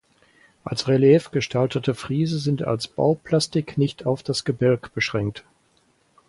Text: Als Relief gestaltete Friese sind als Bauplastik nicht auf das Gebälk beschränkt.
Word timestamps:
Als 0.63 0.87
Relief 0.87 1.29
gestaltete 1.29 1.93
Friese 1.93 2.39
sind 2.39 2.63
als 2.63 2.87
Bauplastik 2.87 3.77
nicht 3.77 4.07
auf 4.07 4.23
das 4.23 4.45
Gebälk 4.45 4.95
beschränkt. 4.95 5.43